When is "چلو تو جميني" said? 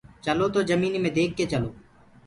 0.25-0.99